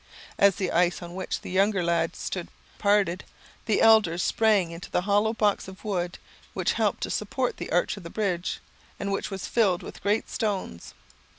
[0.39, 2.47] As the ice on which the younger lad stood
[2.79, 3.23] parted,
[3.67, 6.17] the elder sprang into the hollow box of wood
[6.55, 8.61] which helped to support the arch of the bridge,
[8.99, 10.95] and which was filled with great stones.